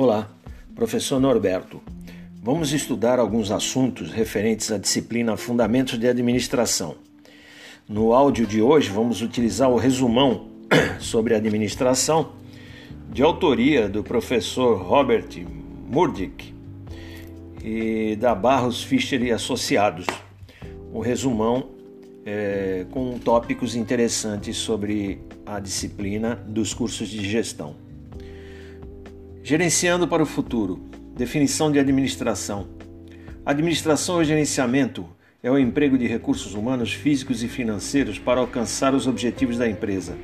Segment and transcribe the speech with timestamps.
[0.00, 0.30] Olá,
[0.76, 1.82] professor Norberto.
[2.40, 6.94] Vamos estudar alguns assuntos referentes à disciplina Fundamentos de Administração.
[7.88, 10.50] No áudio de hoje, vamos utilizar o resumão
[11.00, 12.30] sobre administração,
[13.10, 15.44] de autoria do professor Robert
[15.90, 16.54] Murdick
[17.60, 20.06] e da Barros Fischer e Associados.
[20.92, 21.70] O resumão
[22.24, 27.87] é, com tópicos interessantes sobre a disciplina dos cursos de gestão.
[29.48, 30.78] Gerenciando para o futuro.
[31.16, 32.68] Definição de administração.
[33.46, 35.08] Administração ou gerenciamento
[35.42, 40.18] é o emprego de recursos humanos, físicos e financeiros para alcançar os objetivos da empresa.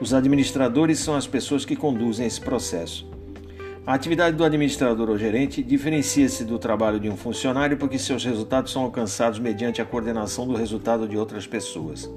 [0.00, 3.10] Os administradores são as pessoas que conduzem esse processo.
[3.84, 8.70] A atividade do administrador ou gerente diferencia-se do trabalho de um funcionário porque seus resultados
[8.70, 12.08] são alcançados mediante a coordenação do resultado de outras pessoas.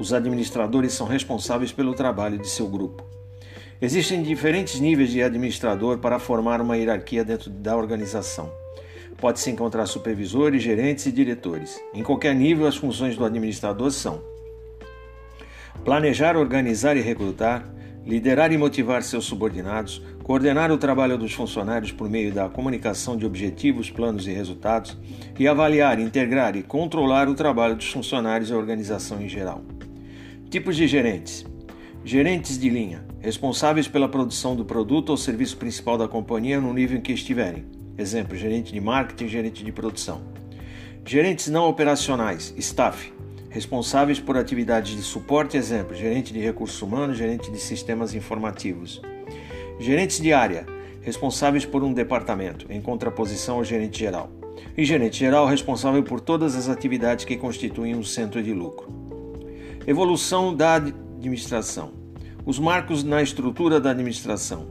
[0.00, 3.15] Os administradores são responsáveis pelo trabalho de seu grupo.
[3.80, 8.50] Existem diferentes níveis de administrador para formar uma hierarquia dentro da organização.
[9.18, 11.78] Pode-se encontrar supervisores, gerentes e diretores.
[11.92, 14.22] Em qualquer nível, as funções do administrador são
[15.84, 17.68] planejar, organizar e recrutar,
[18.06, 23.26] liderar e motivar seus subordinados, coordenar o trabalho dos funcionários por meio da comunicação de
[23.26, 24.96] objetivos, planos e resultados,
[25.38, 29.62] e avaliar, integrar e controlar o trabalho dos funcionários e a organização em geral.
[30.48, 31.44] Tipos de gerentes:
[32.06, 36.98] gerentes de linha, responsáveis pela produção do produto ou serviço principal da companhia no nível
[36.98, 37.64] em que estiverem.
[37.98, 40.20] Exemplo: gerente de marketing, gerente de produção.
[41.04, 43.12] Gerentes não operacionais, staff,
[43.50, 49.02] responsáveis por atividades de suporte, exemplo: gerente de recursos humanos, gerente de sistemas informativos.
[49.80, 50.64] Gerentes de área,
[51.02, 54.30] responsáveis por um departamento, em contraposição ao gerente geral.
[54.76, 58.86] E gerente geral, responsável por todas as atividades que constituem um centro de lucro.
[59.88, 60.80] Evolução da
[61.26, 62.06] administração
[62.46, 64.68] os marcos na estrutura da administração.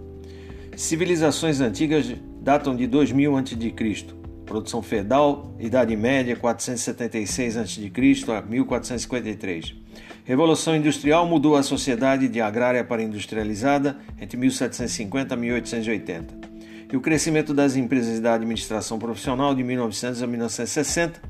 [0.77, 2.09] Civilizações antigas
[2.41, 4.05] datam de 2000 a.C.
[4.45, 8.31] Produção feudal, Idade Média 476 a.C.
[8.31, 9.75] a 1453.
[10.23, 16.55] Revolução Industrial mudou a sociedade de agrária para industrializada entre 1750 e 1880.
[16.93, 21.21] E o crescimento das empresas da administração profissional de 1900 a 1960,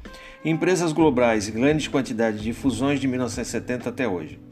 [0.43, 4.44] empresas globais e grandes quantidades de fusões de 1970 até hoje.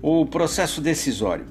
[0.00, 1.46] O processo decisório.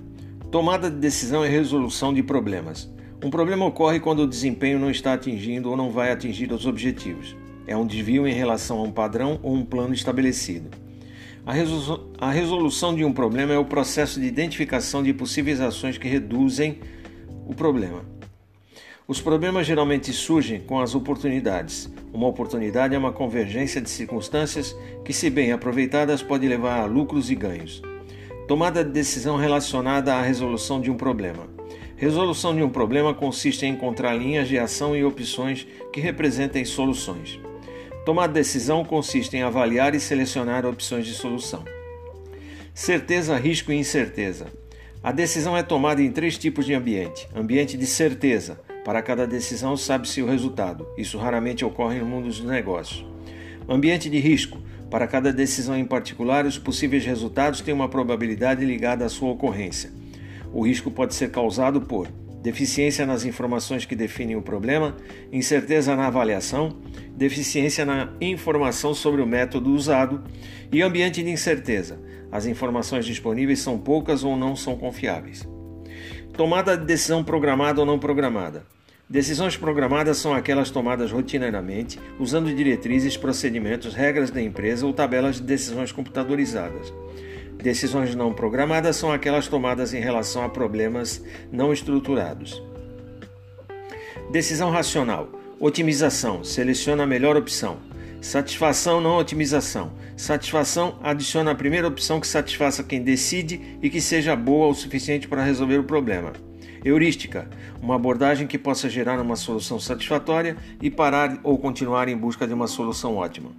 [0.50, 2.90] Tomada de decisão e resolução de problemas.
[3.22, 7.36] Um problema ocorre quando o desempenho não está atingindo ou não vai atingir os objetivos.
[7.68, 10.70] É um desvio em relação a um padrão ou um plano estabelecido.
[11.46, 15.98] A, resolu a resolução de um problema é o processo de identificação de possíveis ações
[15.98, 16.80] que reduzem
[17.46, 18.06] o problema.
[19.06, 21.92] Os problemas geralmente surgem com as oportunidades.
[22.14, 27.30] Uma oportunidade é uma convergência de circunstâncias que, se bem aproveitadas, pode levar a lucros
[27.30, 27.82] e ganhos.
[28.48, 31.50] Tomada de decisão relacionada à resolução de um problema.
[31.98, 37.38] Resolução de um problema consiste em encontrar linhas de ação e opções que representem soluções.
[38.06, 41.66] Tomar decisão consiste em avaliar e selecionar opções de solução.
[42.74, 44.48] Certeza, risco e incerteza.
[45.04, 49.76] A decisão é tomada em três tipos de ambiente: ambiente de certeza, para cada decisão
[49.76, 50.88] sabe-se o resultado.
[50.98, 53.06] Isso raramente ocorre no mundo dos negócios.
[53.68, 54.58] Ambiente de risco,
[54.90, 59.92] para cada decisão em particular, os possíveis resultados têm uma probabilidade ligada à sua ocorrência.
[60.54, 62.08] O risco pode ser causado por
[62.42, 64.96] deficiência nas informações que definem o problema,
[65.32, 66.78] incerteza na avaliação,
[67.12, 70.24] deficiência na informação sobre o método usado
[70.72, 72.00] e ambiente de incerteza.
[72.32, 75.48] As informações disponíveis são poucas ou não são confiáveis.
[76.34, 78.77] Tomada de decisão programada ou não programada.
[79.10, 85.44] Decisões programadas são aquelas tomadas rotineiramente, usando diretrizes, procedimentos, regras da empresa ou tabelas de
[85.44, 86.94] decisões computadorizadas.
[87.56, 92.62] Decisões não programadas são aquelas tomadas em relação a problemas não estruturados.
[94.30, 95.30] Decisão racional.
[95.58, 96.44] Otimização.
[96.44, 97.78] Seleciona a melhor opção.
[98.20, 99.94] Satisfação, não otimização.
[100.18, 105.30] Satisfação adiciona a primeira opção que satisfaça quem decide e que seja boa o suficiente
[105.30, 106.34] para resolver o problema.
[106.88, 107.50] Heurística,
[107.82, 112.54] uma abordagem que possa gerar uma solução satisfatória e parar ou continuar em busca de
[112.54, 113.52] uma solução ótima.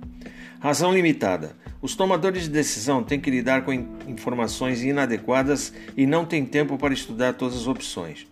[0.60, 1.54] Razão limitada.
[1.80, 3.72] Os tomadores de decisão têm que lidar com
[4.08, 8.26] informações inadequadas e não têm tempo para estudar todas as opções.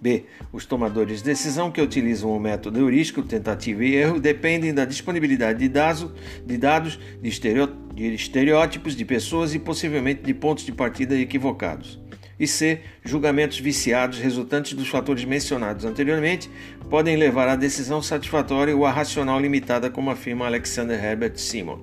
[0.00, 0.26] B.
[0.52, 5.60] Os tomadores de decisão que utilizam o método heurístico, tentativa e erro, dependem da disponibilidade
[5.60, 6.10] de dados,
[6.44, 12.01] de, dados, de estereótipos de pessoas e possivelmente de pontos de partida equivocados
[12.42, 12.80] e C.
[13.04, 16.50] Julgamentos viciados resultantes dos fatores mencionados anteriormente
[16.90, 21.78] podem levar à decisão satisfatória ou à racional limitada, como afirma Alexander Herbert Simon.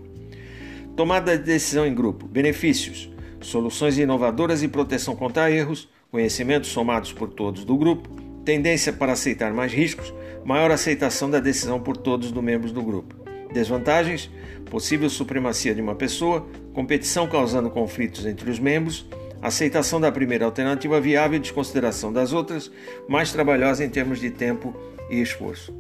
[0.98, 2.28] Tomada de decisão em grupo.
[2.28, 3.10] Benefícios:
[3.40, 8.10] soluções inovadoras e proteção contra erros, conhecimentos somados por todos do grupo,
[8.44, 10.14] tendência para aceitar mais riscos,
[10.44, 13.16] maior aceitação da decisão por todos os membros do grupo.
[13.54, 14.30] Desvantagens:
[14.70, 19.08] possível supremacia de uma pessoa, competição causando conflitos entre os membros,
[19.42, 22.72] aceitação da primeira alternativa viável e desconsideração das outras,
[23.08, 24.76] mais trabalhosa em termos de tempo
[25.10, 25.74] e esforço.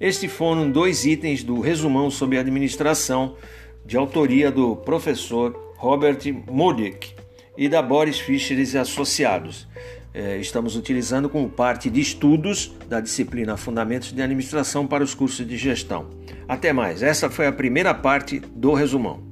[0.00, 3.36] Estes foram dois itens do resumão sobre administração,
[3.84, 7.14] de autoria do professor Robert Modick
[7.56, 9.66] e da Boris Fischer e Associados.
[10.14, 15.46] É, estamos utilizando como parte de estudos da disciplina Fundamentos de Administração para os cursos
[15.46, 16.08] de gestão.
[16.48, 19.27] Até mais, essa foi a primeira parte do resumão.